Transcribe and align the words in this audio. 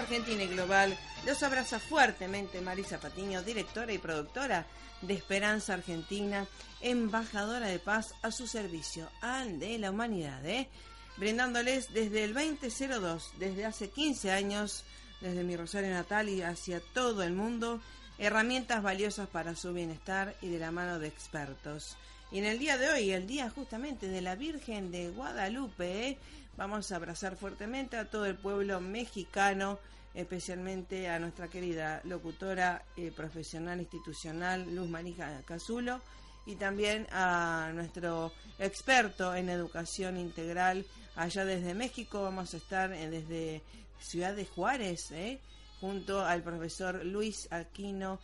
Argentina 0.00 0.42
y 0.42 0.48
Global 0.48 0.96
los 1.26 1.42
abraza 1.42 1.78
fuertemente 1.78 2.60
Marisa 2.60 2.98
Patiño, 2.98 3.42
directora 3.42 3.92
y 3.92 3.98
productora 3.98 4.66
de 5.02 5.14
Esperanza 5.14 5.74
Argentina, 5.74 6.46
embajadora 6.80 7.68
de 7.68 7.78
paz 7.78 8.14
a 8.22 8.30
su 8.30 8.46
servicio 8.46 9.08
al 9.20 9.58
de 9.58 9.78
la 9.78 9.90
humanidad, 9.90 10.44
¿eh? 10.46 10.68
brindándoles 11.16 11.92
desde 11.92 12.24
el 12.24 12.34
2002, 12.34 13.32
desde 13.38 13.64
hace 13.64 13.90
15 13.90 14.30
años, 14.30 14.84
desde 15.20 15.44
mi 15.44 15.56
Rosario 15.56 15.90
natal 15.90 16.28
y 16.28 16.42
hacia 16.42 16.80
todo 16.80 17.22
el 17.22 17.32
mundo, 17.32 17.80
herramientas 18.18 18.82
valiosas 18.82 19.28
para 19.28 19.56
su 19.56 19.72
bienestar 19.72 20.36
y 20.42 20.48
de 20.48 20.58
la 20.58 20.70
mano 20.70 20.98
de 20.98 21.08
expertos. 21.08 21.96
Y 22.30 22.38
en 22.38 22.44
el 22.44 22.58
día 22.58 22.76
de 22.76 22.90
hoy, 22.90 23.12
el 23.12 23.26
día 23.26 23.50
justamente 23.50 24.08
de 24.08 24.20
la 24.20 24.34
Virgen 24.34 24.90
de 24.90 25.10
Guadalupe, 25.10 26.08
¿eh? 26.08 26.18
Vamos 26.56 26.90
a 26.90 26.96
abrazar 26.96 27.36
fuertemente 27.36 27.98
a 27.98 28.08
todo 28.08 28.24
el 28.24 28.34
pueblo 28.34 28.80
mexicano, 28.80 29.78
especialmente 30.16 31.08
a 31.08 31.18
nuestra 31.18 31.48
querida 31.48 32.00
locutora 32.04 32.82
eh, 32.96 33.12
profesional 33.14 33.78
institucional 33.80 34.74
Luz 34.74 34.88
Marija 34.88 35.42
Cazulo 35.44 36.00
y 36.46 36.56
también 36.56 37.06
a 37.12 37.70
nuestro 37.74 38.32
experto 38.58 39.34
en 39.34 39.50
educación 39.50 40.16
integral 40.16 40.86
allá 41.16 41.44
desde 41.44 41.74
México. 41.74 42.22
Vamos 42.22 42.54
a 42.54 42.56
estar 42.56 42.92
eh, 42.92 43.10
desde 43.10 43.62
Ciudad 44.00 44.34
de 44.34 44.46
Juárez, 44.46 45.10
eh, 45.10 45.38
junto 45.80 46.24
al 46.24 46.42
profesor 46.42 47.04
Luis 47.04 47.48
Aquino 47.52 48.18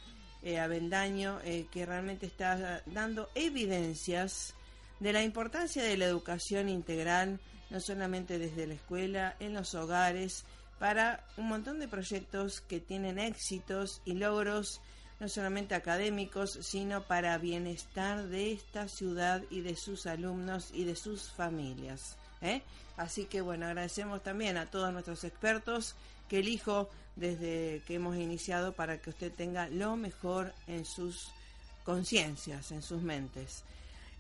Avendaño, 0.58 1.38
que 1.70 1.86
realmente 1.86 2.27
está 2.27 2.82
dando 2.86 3.30
evidencias 3.36 4.54
de 4.98 5.12
la 5.12 5.22
importancia 5.22 5.84
de 5.84 5.96
la 5.96 6.06
educación 6.06 6.68
integral 6.68 7.38
no 7.72 7.80
solamente 7.80 8.38
desde 8.38 8.66
la 8.66 8.74
escuela, 8.74 9.34
en 9.40 9.54
los 9.54 9.74
hogares, 9.74 10.44
para 10.83 11.25
un 11.36 11.47
montón 11.47 11.78
de 11.78 11.86
proyectos 11.86 12.61
que 12.61 12.80
tienen 12.80 13.20
éxitos 13.20 14.02
y 14.05 14.14
logros, 14.14 14.80
no 15.20 15.28
solamente 15.28 15.77
académicos, 15.77 16.58
sino 16.61 17.05
para 17.05 17.39
bienestar 17.39 18.27
de 18.27 18.50
esta 18.50 18.89
ciudad 18.89 19.44
y 19.48 19.61
de 19.61 19.77
sus 19.77 20.06
alumnos 20.06 20.72
y 20.74 20.83
de 20.83 20.97
sus 20.97 21.30
familias. 21.30 22.17
¿eh? 22.40 22.62
Así 22.96 23.27
que 23.27 23.42
bueno, 23.42 23.67
agradecemos 23.67 24.24
también 24.24 24.56
a 24.56 24.73
todos 24.73 24.92
nuestros 24.92 25.23
expertos 25.23 25.95
que 26.29 26.40
elijo 26.40 26.90
desde 27.14 27.80
que 27.86 27.95
hemos 27.95 28.17
iniciado 28.17 28.73
para 28.73 28.98
que 28.98 29.11
usted 29.11 29.30
tenga 29.33 29.68
lo 29.68 29.95
mejor 29.95 30.52
en 30.67 30.85
sus 30.85 31.29
conciencias, 31.85 32.73
en 32.73 32.83
sus 32.83 33.02
mentes. 33.02 33.62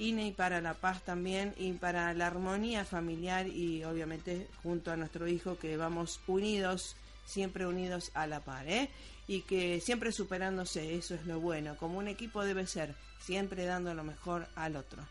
Y 0.00 0.30
para 0.30 0.60
la 0.60 0.74
paz 0.74 1.02
también 1.04 1.54
y 1.58 1.72
para 1.72 2.14
la 2.14 2.28
armonía 2.28 2.84
familiar 2.84 3.48
y 3.48 3.82
obviamente 3.82 4.46
junto 4.62 4.92
a 4.92 4.96
nuestro 4.96 5.26
hijo 5.26 5.58
que 5.58 5.76
vamos 5.76 6.20
unidos, 6.28 6.94
siempre 7.26 7.66
unidos 7.66 8.12
a 8.14 8.28
la 8.28 8.38
par, 8.38 8.68
¿eh? 8.68 8.88
Y 9.26 9.42
que 9.42 9.80
siempre 9.80 10.12
superándose, 10.12 10.94
eso 10.94 11.16
es 11.16 11.26
lo 11.26 11.40
bueno, 11.40 11.76
como 11.76 11.98
un 11.98 12.06
equipo 12.06 12.44
debe 12.44 12.66
ser, 12.66 12.94
siempre 13.20 13.64
dando 13.64 13.92
lo 13.92 14.04
mejor 14.04 14.46
al 14.54 14.76
otro, 14.76 15.02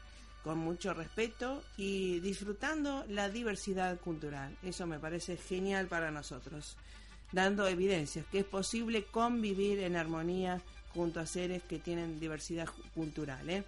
con 0.42 0.58
mucho 0.58 0.94
respeto 0.94 1.62
y 1.76 2.22
disfrutando 2.22 3.04
la 3.10 3.30
diversidad 3.30 4.00
cultural. 4.00 4.56
Eso 4.64 4.88
me 4.88 5.00
parece 5.00 5.36
genial 5.36 5.88
para 5.88 6.12
nosotros, 6.12 6.78
dando 7.34 7.68
evidencias 7.68 8.26
que 8.32 8.40
es 8.40 8.46
posible 8.46 9.04
convivir 9.04 9.80
en 9.80 9.98
armonía 9.98 10.62
junto 10.94 11.20
a 11.20 11.26
seres 11.26 11.62
que 11.64 11.78
tienen 11.78 12.22
diversidad 12.22 12.70
cultural, 12.96 13.50
¿eh? 13.50 13.64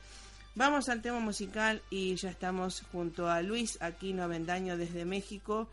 Vamos 0.59 0.89
al 0.89 1.01
tema 1.01 1.21
musical 1.21 1.81
y 1.89 2.17
ya 2.17 2.31
estamos 2.31 2.83
junto 2.91 3.29
a 3.29 3.41
Luis 3.41 3.77
Aquino 3.79 4.23
Avendaño 4.23 4.75
desde 4.75 5.05
México, 5.05 5.69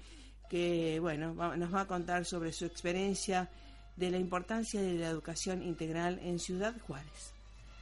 que 0.49 1.01
bueno, 1.01 1.35
nos 1.57 1.75
va 1.75 1.81
a 1.81 1.87
contar 1.89 2.25
sobre 2.25 2.53
su 2.53 2.67
experiencia 2.67 3.51
de 3.97 4.13
la 4.13 4.19
importancia 4.19 4.81
de 4.81 4.95
la 4.95 5.09
educación 5.09 5.65
integral 5.65 6.21
en 6.23 6.39
Ciudad 6.39 6.73
Juárez. 6.87 7.33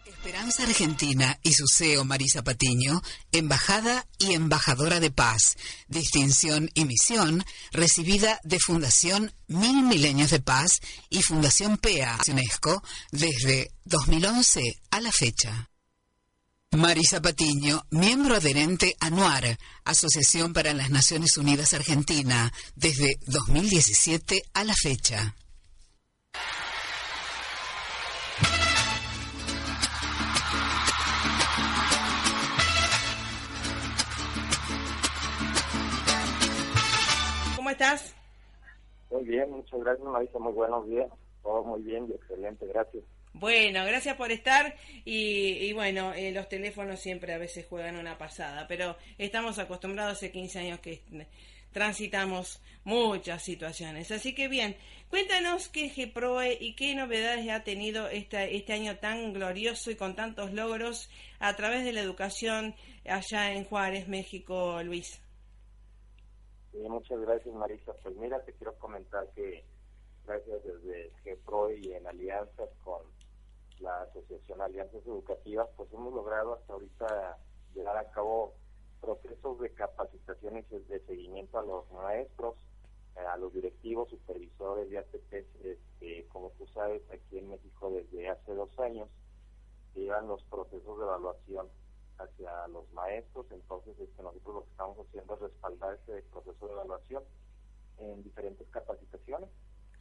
Esperanza 0.06 0.62
Argentina 0.62 1.38
y 1.42 1.52
su 1.52 1.66
CEO 1.66 2.06
Marisa 2.06 2.42
Patiño, 2.42 3.02
embajada 3.32 4.06
y 4.18 4.32
embajadora 4.32 4.98
de 4.98 5.10
paz, 5.10 5.58
distinción 5.88 6.70
y 6.72 6.86
misión 6.86 7.44
recibida 7.70 8.40
de 8.44 8.58
Fundación 8.58 9.30
Mil 9.46 9.82
Milenios 9.82 10.30
de 10.30 10.40
Paz 10.40 10.80
y 11.10 11.20
Fundación 11.20 11.76
PEA 11.76 12.16
UNESCO 12.30 12.82
desde 13.12 13.72
2011 13.84 14.62
a 14.90 15.00
la 15.02 15.12
fecha. 15.12 15.68
Marisa 16.76 17.22
Patiño, 17.22 17.82
miembro 17.90 18.34
adherente 18.34 18.96
a 18.98 19.08
NUAR, 19.08 19.44
Asociación 19.84 20.52
para 20.52 20.72
las 20.74 20.90
Naciones 20.90 21.36
Unidas 21.36 21.72
Argentina, 21.72 22.50
desde 22.74 23.16
2017 23.26 24.42
a 24.52 24.64
la 24.64 24.74
fecha. 24.74 25.36
¿Cómo 37.54 37.70
estás? 37.70 38.14
Muy 39.10 39.24
bien, 39.24 39.50
muchas 39.50 39.78
gracias, 39.78 40.06
Marisa. 40.08 40.38
Muy 40.40 40.52
buenos 40.52 40.88
días. 40.88 41.08
Todo 41.44 41.62
muy 41.62 41.82
bien 41.82 42.08
y 42.10 42.14
excelente, 42.14 42.66
gracias. 42.66 43.04
Bueno, 43.34 43.84
gracias 43.84 44.16
por 44.16 44.30
estar 44.30 44.76
y, 45.04 45.72
bueno, 45.72 46.14
eh, 46.14 46.30
los 46.30 46.48
teléfonos 46.48 47.00
siempre 47.00 47.34
a 47.34 47.38
veces 47.38 47.66
juegan 47.66 47.96
una 47.96 48.16
pasada, 48.16 48.66
pero 48.68 48.96
estamos 49.18 49.58
acostumbrados 49.58 50.14
hace 50.14 50.30
15 50.30 50.60
años 50.60 50.78
que 50.78 51.02
transitamos 51.72 52.62
muchas 52.84 53.42
situaciones. 53.42 54.12
Así 54.12 54.36
que 54.36 54.46
bien, 54.46 54.76
cuéntanos 55.10 55.68
qué 55.68 55.86
es 55.86 55.94
GEPROE 55.94 56.58
y 56.60 56.76
qué 56.76 56.94
novedades 56.94 57.50
ha 57.50 57.64
tenido 57.64 58.06
este, 58.06 58.56
este 58.56 58.72
año 58.72 58.98
tan 58.98 59.32
glorioso 59.32 59.90
y 59.90 59.96
con 59.96 60.14
tantos 60.14 60.52
logros 60.52 61.10
a 61.40 61.56
través 61.56 61.84
de 61.84 61.92
la 61.92 62.02
educación 62.02 62.76
allá 63.04 63.52
en 63.52 63.64
Juárez, 63.64 64.06
México, 64.06 64.80
Luis. 64.84 65.20
muchas 66.72 67.20
gracias, 67.20 67.52
Marisa. 67.52 67.92
Pues 68.00 68.14
mira, 68.14 68.40
te 68.44 68.52
quiero 68.52 68.74
comentar 68.78 69.28
que 69.34 69.64
gracias 70.24 70.62
desde 70.62 71.10
GEPROE 71.24 71.80
y 71.80 71.94
en 71.94 72.06
alianzas 72.06 72.70
con 72.84 73.02
la 73.80 74.02
Asociación 74.02 74.60
Alianzas 74.60 75.04
Educativas, 75.06 75.68
pues 75.76 75.92
hemos 75.92 76.12
logrado 76.14 76.54
hasta 76.54 76.72
ahorita 76.72 77.38
llevar 77.74 77.96
a 77.96 78.10
cabo 78.10 78.54
procesos 79.00 79.60
de 79.60 79.70
capacitación 79.70 80.58
y 80.58 80.62
de 80.62 81.00
seguimiento 81.06 81.58
a 81.58 81.62
los 81.62 81.90
maestros, 81.92 82.54
eh, 83.16 83.20
a 83.20 83.36
los 83.36 83.52
directivos, 83.52 84.08
supervisores 84.08 84.88
de 84.90 84.98
ATPs, 84.98 85.64
este, 85.64 86.26
como 86.28 86.50
tú 86.50 86.66
sabes, 86.68 87.02
aquí 87.10 87.38
en 87.38 87.50
México 87.50 87.90
desde 87.90 88.28
hace 88.28 88.54
dos 88.54 88.76
años 88.78 89.08
llevan 89.94 90.26
los 90.26 90.42
procesos 90.44 90.98
de 90.98 91.04
evaluación 91.04 91.68
hacia 92.18 92.68
los 92.68 92.90
maestros, 92.92 93.46
entonces 93.50 93.98
este, 93.98 94.22
nosotros 94.22 94.54
lo 94.54 94.64
que 94.64 94.70
estamos 94.70 94.98
haciendo 95.06 95.34
es 95.34 95.40
respaldar 95.40 95.98
ese 96.02 96.22
proceso 96.30 96.66
de 96.66 96.72
evaluación 96.72 97.22
en 97.98 98.22
diferentes 98.22 98.66
capacitaciones. 98.68 99.50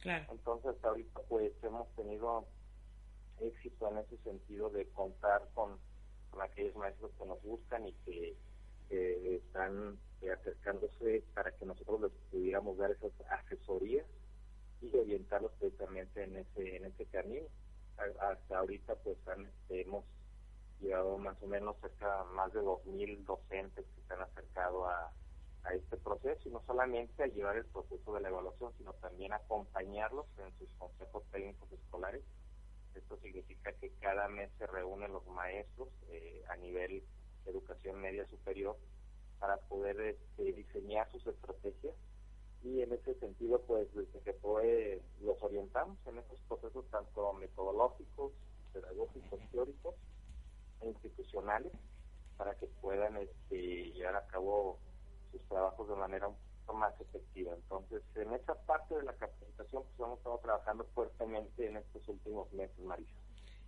Entonces 0.04 0.66
hasta 0.66 0.88
ahorita 0.88 1.20
pues 1.28 1.52
hemos 1.62 1.88
tenido 1.96 2.44
éxito 3.40 3.83
en 3.94 4.04
ese 4.04 4.16
sentido 4.18 4.70
de 4.70 4.86
contar 4.90 5.48
con, 5.54 5.78
aquellos 6.40 6.74
maestros 6.74 7.12
que 7.16 7.26
nos 7.26 7.40
buscan 7.44 7.86
y 7.86 7.92
que 8.04 8.36
están 8.90 9.96
eh, 10.20 10.32
acercándose 10.32 11.22
para 11.32 11.52
que 11.52 11.64
nosotros 11.64 12.00
les 12.00 12.12
pudiéramos 12.32 12.76
dar 12.76 12.90
esas 12.90 13.12
asesorías 13.30 14.04
y 14.82 14.96
orientarlos 14.96 15.52
precisamente 15.60 16.24
en 16.24 16.36
ese 16.36 16.76
en 16.76 16.86
ese 16.86 17.06
camino. 17.06 17.46
hasta 17.96 18.58
ahorita 18.58 18.96
pues 18.96 19.16
este, 19.18 19.82
hemos 19.82 20.04
llegado 20.80 21.16
más 21.18 21.40
o 21.40 21.46
menos 21.46 21.76
cerca 21.80 22.24
más 22.34 22.52
de 22.52 22.60
2.000 22.60 23.24
docentes 23.24 23.86
que 23.94 24.02
se 24.02 24.14
han 24.14 24.22
acercado 24.22 24.86
a, 24.86 25.12
a 25.64 25.74
este 25.74 25.96
proceso 25.98 26.48
y 26.48 26.52
no 26.52 26.62
solamente 26.66 27.22
a 27.22 27.26
llevar 27.26 27.56
el 27.56 27.66
proceso 27.66 28.12
de 28.12 28.20
la 28.20 28.28
evaluación, 28.28 28.72
sino 28.76 28.92
también 28.94 29.32
acompañarlos 29.32 30.26
en 30.38 30.52
sus 30.58 30.68
consejos 30.78 31.22
técnicos 31.30 31.70
escolares. 31.72 32.22
Esto 32.94 33.16
significa 33.18 33.72
que 33.72 33.90
cada 34.00 34.28
mes 34.28 34.50
se 34.58 34.66
reúnen 34.66 35.12
los 35.12 35.26
maestros 35.26 35.88
eh, 36.08 36.44
a 36.48 36.56
nivel 36.56 37.02
educación 37.46 38.00
media 38.00 38.26
superior 38.28 38.76
para 39.38 39.56
poder 39.68 40.00
este, 40.00 40.52
diseñar 40.52 41.10
sus 41.10 41.26
estrategias. 41.26 41.94
Y 42.62 42.80
en 42.80 42.92
ese 42.92 43.14
sentido 43.16 43.60
pues 43.62 43.92
desde 43.94 44.20
que 44.20 44.32
puede 44.32 45.02
los 45.20 45.42
orientamos 45.42 45.98
en 46.06 46.18
esos 46.18 46.40
procesos 46.48 46.84
tanto 46.90 47.32
metodológicos, 47.34 48.32
pedagógicos, 48.72 49.40
teóricos 49.50 49.94
e 50.80 50.88
institucionales 50.88 51.72
para 52.38 52.54
que 52.56 52.66
puedan 52.80 53.16
este, 53.18 53.92
llevar 53.92 54.16
a 54.16 54.26
cabo 54.28 54.78
sus 55.30 55.42
trabajos 55.42 55.88
de 55.88 55.96
manera 55.96 56.28
un 56.28 56.36
más 56.72 56.98
efectiva. 57.00 57.52
Entonces, 57.54 58.02
en 58.14 58.32
esa 58.32 58.54
parte 58.66 58.94
de 58.94 59.02
la 59.02 59.12
capacitación 59.12 59.82
pues 59.82 60.00
hemos 60.00 60.18
estado 60.18 60.38
trabajando 60.38 60.84
fuertemente 60.94 61.66
en 61.66 61.76
estos 61.76 62.08
últimos 62.08 62.52
meses, 62.52 62.78
Marisa. 62.80 63.12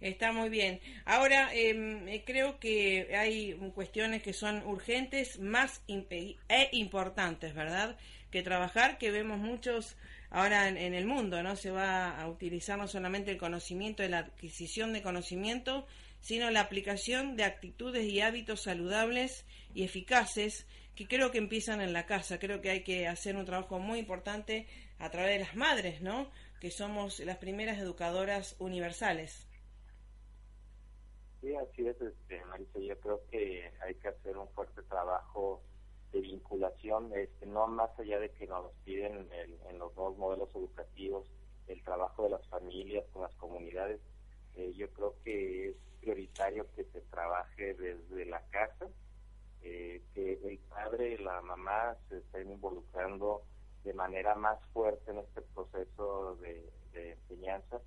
Está 0.01 0.31
muy 0.31 0.51
bien. 0.51 0.81
Ahora, 1.07 1.55
em, 1.55 2.07
eh, 2.09 2.23
creo 2.27 2.59
que 2.59 3.17
hay 3.17 3.55
cuestiones 3.75 4.23
que 4.23 4.35
son 4.35 4.63
urgentes, 4.67 5.39
más 5.41 5.83
e 5.89 6.69
importantes, 6.73 7.55
¿verdad? 7.55 7.97
Que 8.31 8.43
trabajar, 8.43 8.99
que 8.99 9.11
vemos 9.11 9.39
muchos 9.39 9.97
ahora 10.31 10.69
en, 10.69 10.95
el 10.95 11.07
mundo, 11.07 11.43
¿no? 11.43 11.57
Se 11.57 11.71
va 11.71 12.21
a 12.21 12.29
utilizar 12.29 12.79
no 12.79 12.89
solamente 12.89 13.31
el 13.31 13.39
conocimiento, 13.39 14.07
la 14.07 14.19
adquisición 14.19 14.93
de 14.93 15.03
conocimiento, 15.03 15.87
sino 16.27 16.51
la 16.51 16.61
aplicación 16.61 17.37
de 17.37 17.45
actitudes 17.45 18.05
y 18.05 18.21
hábitos 18.21 18.63
saludables 18.63 19.47
y 19.75 19.85
eficaces 19.85 20.67
que 20.97 21.07
creo 21.07 21.31
que 21.31 21.39
empiezan 21.39 21.81
en 21.81 21.93
la 21.93 22.05
casa. 22.05 22.41
Creo 22.41 22.61
que 22.61 22.71
hay 22.71 22.83
que 22.83 23.07
hacer 23.07 23.37
un 23.37 23.45
trabajo 23.45 23.79
muy 23.79 24.01
importante 24.01 24.67
a 24.99 25.09
través 25.09 25.35
de 25.35 25.45
las 25.45 25.55
madres, 25.55 26.03
¿no? 26.03 26.29
Que 26.61 26.73
somos 26.73 27.21
las 27.21 27.37
primeras 27.37 27.79
educadoras 27.79 28.57
universales. 28.59 29.47
Sí, 31.41 31.55
así 31.55 31.87
es, 31.87 32.01
este, 32.01 32.45
Marisa. 32.47 32.81
Yo 32.81 32.99
creo 32.99 33.21
que 33.31 33.71
hay 33.87 33.95
que 33.95 34.09
hacer 34.09 34.37
un 34.37 34.49
fuerte 34.49 34.83
trabajo 34.83 35.63
de 36.11 36.23
vinculación, 36.23 37.13
este, 37.15 37.47
no 37.47 37.69
más 37.69 37.97
allá 38.01 38.19
de 38.19 38.33
que 38.33 38.49
nos 38.49 38.73
piden 38.85 39.29
en 39.33 39.79
los 39.79 39.95
nuevos 39.95 40.19
modelos 40.19 40.49
educativos, 40.57 41.25
el 41.69 41.81
trabajo 41.85 42.25
de 42.25 42.31
las 42.31 42.45
familias 42.49 43.05
con 43.13 43.23
las 43.23 43.35
comunidades. 43.37 44.01
Eh, 44.57 44.73
yo 44.75 44.91
creo 44.91 45.15
que 45.23 45.69
es 45.69 45.77
que 46.75 46.85
se 46.93 47.01
trabaje 47.03 47.75
desde 47.75 48.27
la 48.27 48.41
casa, 48.49 48.87
eh, 49.63 50.03
que 50.15 50.35
el 50.45 50.59
padre 50.59 51.15
y 51.15 51.19
la 51.19 51.41
mamá 51.41 51.97
se 52.09 52.19
estén 52.19 52.51
involucrando 52.51 53.43
de 53.85 53.95
manera 53.95 54.35
más 54.35 54.59
fuerte 54.73 55.11
en 55.11 55.19
este 55.19 55.43
proceso 55.43 56.37
de, 56.37 56.71
de 56.93 57.13
enseñanza 57.13 57.81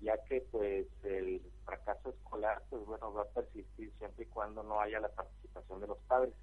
ya 0.00 0.16
que 0.24 0.40
pues 0.50 0.86
el 1.04 1.42
fracaso 1.64 2.10
escolar 2.10 2.62
pues 2.70 2.84
bueno 2.86 3.12
va 3.12 3.22
a 3.22 3.28
persistir 3.28 3.92
siempre 3.98 4.24
y 4.24 4.28
cuando 4.28 4.62
no 4.62 4.80
haya 4.80 5.00
la 5.00 5.10
participación 5.10 5.80
de 5.80 5.86
los 5.88 5.98
padres. 6.08 6.34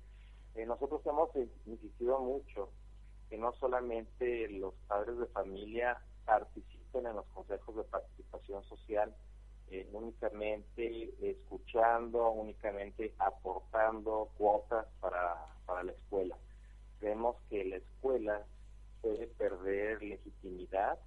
Eh, 0.56 0.66
nosotros 0.66 1.02
hemos 1.06 1.30
insistido 1.66 2.20
mucho 2.20 2.70
que 3.30 3.38
no 3.38 3.54
solamente 3.54 4.48
los 4.50 4.74
padres 4.88 5.18
de 5.18 5.26
familia 5.28 6.00
participen 6.26 7.08
en 7.08 7.16
los 7.16 7.26
consejos 7.28 7.76
de 7.76 7.84
participación 7.84 8.64
social, 8.64 9.16
eh, 9.70 9.88
únicamente 9.92 11.14
escuchando, 11.22 12.32
únicamente 12.32 13.14
aportando 13.20 14.30
cuotas 14.38 14.86
para, 15.02 15.36
para 15.66 15.84
la 15.84 15.92
escuela. 15.92 16.38
Vemos 17.02 17.36
que 17.50 17.66
la 17.66 17.78
escuela 17.78 18.46
puede 19.02 19.28
perder 19.28 20.02
legitimidad 20.02 20.98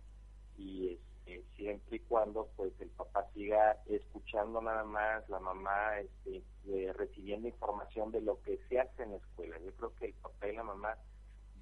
y 0.56 0.98
eh, 1.26 1.44
siempre 1.56 1.96
y 1.96 2.00
cuando 2.00 2.48
pues 2.56 2.72
el 2.80 2.88
papá 2.90 3.26
siga 3.34 3.78
escuchando 3.86 4.60
nada 4.60 4.84
más, 4.84 5.28
la 5.28 5.38
mamá 5.38 5.98
este, 5.98 6.42
eh, 6.66 6.92
recibiendo 6.92 7.48
información 7.48 8.10
de 8.10 8.20
lo 8.20 8.42
que 8.42 8.58
se 8.68 8.80
hace 8.80 9.02
en 9.02 9.12
la 9.12 9.16
escuela. 9.16 9.58
Yo 9.60 9.72
creo 9.72 9.94
que 9.96 10.06
el 10.06 10.14
papá 10.14 10.48
y 10.48 10.56
la 10.56 10.64
mamá 10.64 10.98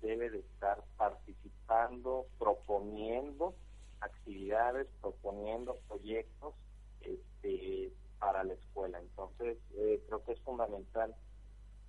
debe 0.00 0.30
de 0.30 0.38
estar 0.38 0.82
participando, 0.96 2.26
proponiendo 2.38 3.54
actividades, 4.00 4.86
proponiendo 5.00 5.76
proyectos 5.88 6.54
este, 7.00 7.92
para 8.18 8.44
la 8.44 8.54
escuela. 8.54 8.98
Entonces, 8.98 9.58
eh, 9.76 10.02
creo 10.06 10.24
que 10.24 10.32
es 10.32 10.40
fundamental 10.40 11.14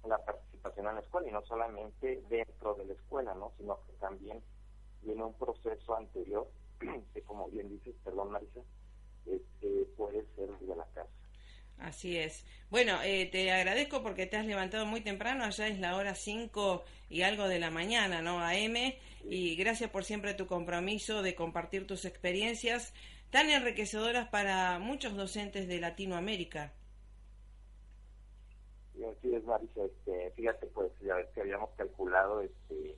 la 0.08 0.18
participación 0.24 0.88
en 0.88 0.96
la 0.96 1.02
escuela 1.02 1.28
y 1.28 1.32
no 1.32 1.42
solamente 1.46 2.22
dentro 2.30 2.74
de 2.76 2.86
la 2.86 2.94
escuela, 2.94 3.34
¿no? 3.36 3.52
sino 3.58 3.80
que 3.86 3.94
también 3.94 4.42
viene 5.02 5.24
un 5.24 5.34
proceso 5.34 5.96
anterior 5.96 6.48
que 7.14 7.22
como 7.24 7.50
bien 7.50 7.70
dices, 7.70 7.96
perdón 8.04 8.32
Marisa, 8.32 8.62
este, 9.26 9.86
puede 9.98 10.26
ser 10.36 10.50
de 10.60 10.76
la 10.76 10.86
casa. 10.94 11.10
Así 11.80 12.18
es. 12.18 12.46
Bueno, 12.70 13.02
eh, 13.04 13.28
te 13.32 13.52
agradezco 13.52 14.04
porque 14.04 14.26
te 14.26 14.38
has 14.38 14.46
levantado 14.46 14.86
muy 14.86 15.02
temprano, 15.02 15.46
allá 15.46 15.68
es 15.68 15.80
la 15.80 15.96
hora 15.96 16.14
5 16.14 16.84
y 17.10 17.22
algo 17.22 17.48
de 17.48 17.60
la 17.60 17.72
mañana, 17.72 18.22
¿no? 18.22 18.40
AM, 18.40 18.94
y 19.30 19.56
gracias 19.56 19.90
por 19.90 20.04
siempre 20.04 20.34
tu 20.34 20.46
compromiso 20.46 21.22
de 21.22 21.36
compartir 21.36 21.88
tus 21.88 22.06
experiencias 22.06 22.94
tan 23.32 23.50
enriquecedoras 23.50 24.28
para 24.30 24.80
muchos 24.80 25.16
docentes 25.16 25.68
de 25.68 25.80
Latinoamérica. 25.80 26.74
Sí, 28.94 29.04
así 29.06 29.36
es, 29.36 29.44
Marisa. 29.46 29.84
Este, 29.84 30.32
fíjate, 30.32 30.68
pues 30.68 30.92
ya 31.02 31.16
ves 31.16 31.28
que 31.34 31.42
habíamos 31.42 31.70
calculado 31.72 32.42
este, 32.42 32.98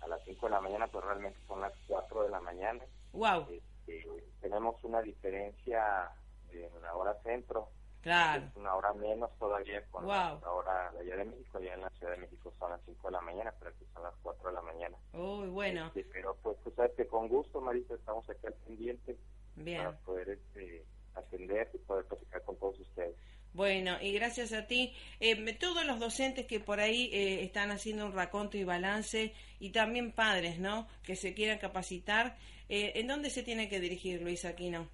a 0.00 0.08
las 0.08 0.22
5 0.24 0.46
de 0.46 0.52
la 0.52 0.60
mañana, 0.60 0.86
pero 0.86 1.02
realmente 1.02 1.38
son 1.46 1.60
las 1.60 1.72
4 1.88 2.22
de 2.24 2.30
la 2.30 2.40
mañana. 2.40 2.84
Wow. 3.12 3.46
Este, 3.50 4.06
tenemos 4.40 4.82
una 4.84 5.02
diferencia 5.02 6.10
en 6.52 6.82
la 6.82 6.94
hora 6.94 7.14
centro. 7.22 7.68
Claro. 8.00 8.44
Es 8.44 8.56
una 8.56 8.74
hora 8.74 8.92
menos 8.92 9.30
todavía 9.38 9.82
con 9.90 10.06
la 10.06 10.34
hora 10.34 10.92
de 10.92 11.00
allá 11.00 11.16
de 11.16 11.24
México. 11.24 11.58
Ya 11.58 11.72
en 11.72 11.80
la 11.80 11.90
Ciudad 11.90 12.12
de 12.12 12.18
México 12.18 12.52
son 12.58 12.70
las 12.70 12.80
5 12.84 13.08
de 13.08 13.12
la 13.12 13.20
mañana, 13.22 13.54
pero 13.58 13.70
aquí 13.70 13.84
son 13.92 14.02
las 14.02 14.14
4 14.22 14.48
de 14.50 14.54
la 14.54 14.62
mañana. 14.62 14.96
Uy, 15.14 15.48
bueno. 15.48 15.86
Este, 15.86 16.04
pero 16.12 16.36
pues 16.42 16.58
tú 16.62 16.70
sabes 16.76 16.92
que 16.92 17.06
con 17.06 17.28
gusto, 17.28 17.62
Marita, 17.62 17.94
estamos 17.94 18.28
aquí 18.28 18.46
al 18.46 18.52
pendiente 18.52 19.16
Bien. 19.56 19.84
para 19.84 19.98
poder 19.98 20.28
este, 20.30 20.84
atender 21.14 21.70
y 21.74 21.78
poder 21.78 22.04
platicar 22.06 22.42
con 22.42 22.56
todos 22.58 22.78
ustedes. 22.80 23.16
Bueno, 23.54 23.92
y 24.02 24.12
gracias 24.12 24.52
a 24.52 24.66
ti, 24.66 24.92
eh, 25.20 25.54
todos 25.54 25.86
los 25.86 26.00
docentes 26.00 26.44
que 26.46 26.58
por 26.58 26.80
ahí 26.80 27.08
eh, 27.12 27.44
están 27.44 27.70
haciendo 27.70 28.04
un 28.04 28.12
raconto 28.12 28.56
y 28.56 28.64
balance, 28.64 29.32
y 29.60 29.70
también 29.70 30.10
padres, 30.10 30.58
¿no? 30.58 30.88
Que 31.04 31.14
se 31.14 31.34
quieran 31.34 31.58
capacitar, 31.58 32.36
eh, 32.68 32.92
¿en 32.96 33.06
dónde 33.06 33.30
se 33.30 33.44
tiene 33.44 33.68
que 33.68 33.78
dirigir 33.78 34.20
Luis 34.22 34.44
Aquino? 34.44 34.88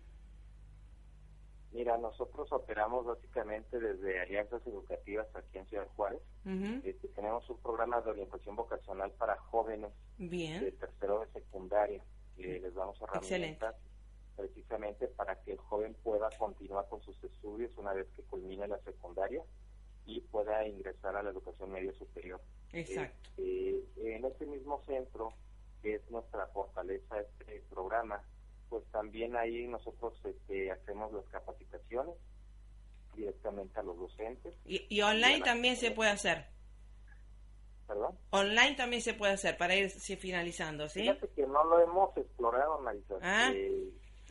Mira, 1.72 1.96
nosotros 1.96 2.52
operamos 2.52 3.06
básicamente 3.06 3.78
desde 3.78 4.20
alianzas 4.20 4.60
educativas 4.66 5.26
aquí 5.34 5.56
en 5.56 5.66
Ciudad 5.66 5.86
Juárez. 5.96 6.20
Este, 6.84 7.08
tenemos 7.08 7.48
un 7.48 7.62
programa 7.62 8.00
de 8.02 8.10
orientación 8.10 8.56
vocacional 8.56 9.10
para 9.12 9.36
jóvenes 9.36 9.90
de 10.18 10.74
tercero 10.78 11.20
de 11.20 11.40
secundaria 11.40 12.02
que 12.36 12.58
les 12.60 12.74
damos 12.74 13.00
herramientas 13.00 13.76
precisamente 14.36 15.08
para 15.08 15.36
que 15.42 15.52
el 15.52 15.58
joven 15.58 15.94
pueda 16.02 16.28
continuar 16.38 16.88
con 16.88 17.02
sus 17.02 17.22
estudios 17.24 17.76
una 17.76 17.92
vez 17.92 18.06
que 18.16 18.22
culmine 18.22 18.66
la 18.68 18.78
secundaria 18.80 19.42
y 20.06 20.20
pueda 20.20 20.66
ingresar 20.66 21.16
a 21.16 21.22
la 21.22 21.30
educación 21.30 21.70
media 21.70 21.92
superior. 21.92 22.40
Exacto. 22.72 23.30
Este, 23.36 24.16
en 24.16 24.24
este 24.24 24.46
mismo 24.46 24.82
centro, 24.86 25.32
que 25.82 25.96
es 25.96 26.10
nuestra 26.10 26.46
fortaleza, 26.48 27.20
este 27.20 27.62
programa, 27.70 28.22
pues 28.68 28.84
también 28.92 29.36
ahí 29.36 29.66
nosotros 29.66 30.14
este, 30.24 30.70
hacemos 30.70 31.12
las 31.12 31.24
capacitaciones 31.26 32.14
directamente 33.14 33.78
a 33.80 33.82
los 33.82 33.98
docentes. 33.98 34.54
Y, 34.64 35.00
online 35.00 35.40
también 35.42 35.76
se 35.76 35.90
puede 35.90 36.10
hacer. 36.10 36.46
¿Perdón? 37.86 38.16
Online 38.30 38.76
también 38.76 39.02
se 39.02 39.14
puede 39.14 39.32
hacer 39.32 39.56
para 39.56 39.74
ir 39.74 39.90
finalizando, 39.90 40.88
¿sí? 40.88 41.00
Fíjate 41.00 41.28
que 41.28 41.44
no 41.46 41.64
lo 41.64 41.80
hemos 41.80 42.16
explorado, 42.16 42.78
Marisa. 42.80 43.16
¿Ah? 43.20 43.50
Eh, 43.52 43.90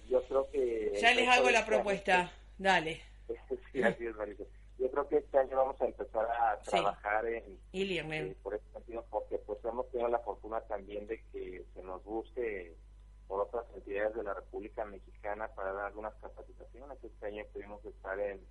yo 0.09 0.23
creo 0.23 0.49
que... 0.49 0.97
Ya 0.99 1.13
les 1.13 1.27
hago 1.27 1.49
la 1.49 1.65
propuesta, 1.65 2.31
dale. 2.57 3.01
sí, 3.71 3.81
así 3.81 4.07
es, 4.07 4.15
Marisa. 4.15 4.43
Yo 4.77 4.89
creo 4.89 5.07
que 5.09 5.17
este 5.17 5.37
año 5.37 5.57
vamos 5.57 5.79
a 5.81 5.85
empezar 5.85 6.25
a 6.25 6.59
trabajar 6.61 7.25
en... 7.25 7.59
Y 7.71 7.97
eh, 7.97 8.35
por 8.41 8.55
ese 8.55 8.63
sentido, 8.71 9.05
porque 9.09 9.37
pues 9.39 9.59
hemos 9.65 9.89
tenido 9.91 10.09
la 10.09 10.19
fortuna 10.19 10.61
también 10.61 11.05
de 11.07 11.21
que 11.31 11.65
se 11.73 11.83
nos 11.83 12.03
busque 12.03 12.75
por 13.27 13.41
otras 13.41 13.65
entidades 13.75 14.15
de 14.15 14.23
la 14.23 14.33
República 14.33 14.85
Mexicana 14.85 15.49
para 15.49 15.73
dar 15.73 15.85
algunas 15.87 16.13
capacitaciones. 16.15 16.97
Este 17.03 17.25
año 17.27 17.43
pudimos 17.53 17.85
estar 17.85 18.19
en, 18.19 18.41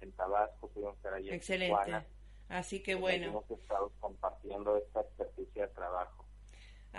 en 0.00 0.12
Tabasco, 0.12 0.68
pudimos 0.68 0.96
estar 0.96 1.14
allí 1.14 1.30
Excelente. 1.30 1.74
en 1.74 1.84
Tijuana. 1.84 2.06
Así 2.48 2.82
que 2.82 2.94
bueno. 2.94 3.44
Compartiendo 3.98 4.76
esta 4.76 5.00
experiencia 5.00 5.66
de 5.66 5.74
trabajo. 5.74 6.24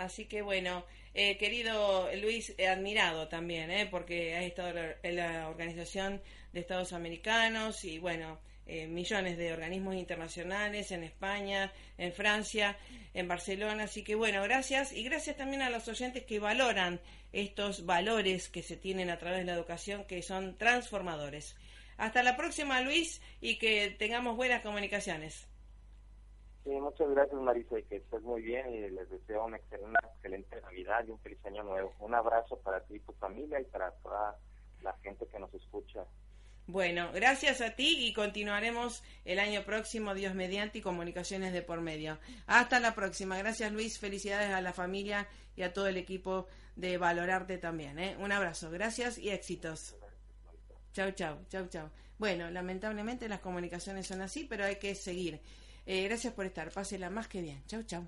Así 0.00 0.24
que 0.24 0.40
bueno, 0.40 0.86
eh, 1.12 1.36
querido 1.36 2.08
Luis, 2.22 2.54
admirado 2.66 3.28
también, 3.28 3.70
eh, 3.70 3.86
porque 3.90 4.34
ha 4.34 4.42
estado 4.42 4.72
en 5.02 5.16
la 5.16 5.46
Organización 5.50 6.22
de 6.54 6.60
Estados 6.60 6.94
Americanos 6.94 7.84
y 7.84 7.98
bueno, 7.98 8.38
eh, 8.66 8.86
millones 8.86 9.36
de 9.36 9.52
organismos 9.52 9.96
internacionales 9.96 10.90
en 10.90 11.04
España, 11.04 11.70
en 11.98 12.14
Francia, 12.14 12.78
en 13.12 13.28
Barcelona. 13.28 13.84
Así 13.84 14.02
que 14.02 14.14
bueno, 14.14 14.42
gracias 14.42 14.94
y 14.94 15.02
gracias 15.02 15.36
también 15.36 15.60
a 15.60 15.68
los 15.68 15.86
oyentes 15.86 16.24
que 16.24 16.38
valoran 16.38 16.98
estos 17.34 17.84
valores 17.84 18.48
que 18.48 18.62
se 18.62 18.78
tienen 18.78 19.10
a 19.10 19.18
través 19.18 19.40
de 19.40 19.44
la 19.44 19.52
educación 19.52 20.06
que 20.06 20.22
son 20.22 20.56
transformadores. 20.56 21.56
Hasta 21.98 22.22
la 22.22 22.38
próxima, 22.38 22.80
Luis, 22.80 23.20
y 23.42 23.58
que 23.58 23.90
tengamos 23.98 24.34
buenas 24.34 24.62
comunicaciones. 24.62 25.49
Sí, 26.64 26.70
muchas 26.70 27.08
gracias, 27.10 27.40
Marisa, 27.40 27.78
y 27.78 27.82
que 27.84 27.96
estés 27.96 28.22
muy 28.22 28.42
bien 28.42 28.68
y 28.72 28.90
les 28.90 29.08
deseo 29.08 29.46
una 29.46 29.56
excelente, 29.56 30.60
Navidad 30.60 31.04
y 31.06 31.10
un 31.10 31.18
feliz 31.20 31.38
año 31.46 31.62
nuevo. 31.62 31.92
Un 32.00 32.14
abrazo 32.14 32.58
para 32.58 32.80
ti 32.80 32.96
y 32.96 33.00
tu 33.00 33.12
familia 33.14 33.60
y 33.60 33.64
para 33.64 33.90
toda 34.02 34.36
la 34.82 34.92
gente 34.98 35.26
que 35.26 35.38
nos 35.38 35.52
escucha. 35.54 36.04
Bueno, 36.66 37.10
gracias 37.12 37.62
a 37.62 37.74
ti 37.74 38.06
y 38.06 38.12
continuaremos 38.12 39.02
el 39.24 39.40
año 39.40 39.64
próximo, 39.64 40.14
Dios 40.14 40.34
mediante, 40.34 40.78
y 40.78 40.82
comunicaciones 40.82 41.52
de 41.52 41.62
por 41.62 41.80
medio. 41.80 42.18
Hasta 42.46 42.78
la 42.78 42.94
próxima. 42.94 43.38
Gracias 43.38 43.72
Luis, 43.72 43.98
felicidades 43.98 44.50
a 44.50 44.60
la 44.60 44.72
familia 44.72 45.26
y 45.56 45.62
a 45.62 45.72
todo 45.72 45.88
el 45.88 45.96
equipo 45.96 46.46
de 46.76 46.98
Valorarte 46.98 47.58
también. 47.58 47.98
¿eh? 47.98 48.16
Un 48.20 48.30
abrazo, 48.30 48.70
gracias 48.70 49.18
y 49.18 49.30
éxitos. 49.30 49.96
Chau, 50.92 51.10
chau, 51.12 51.38
chau, 51.48 51.66
chau. 51.68 51.88
Bueno, 52.18 52.50
lamentablemente 52.50 53.28
las 53.28 53.40
comunicaciones 53.40 54.06
son 54.06 54.20
así, 54.20 54.44
pero 54.44 54.64
hay 54.64 54.76
que 54.76 54.94
seguir. 54.94 55.40
Eh, 55.92 56.04
gracias 56.04 56.32
por 56.32 56.46
estar, 56.46 56.70
pásela 56.70 57.10
más 57.10 57.26
que 57.26 57.42
bien. 57.42 57.64
Chau, 57.66 57.82
chau. 57.82 58.06